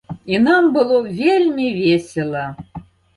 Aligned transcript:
І 0.31 0.37
нам 0.45 0.69
было 0.77 0.95
вельмі 1.19 1.67
весела. 1.81 2.47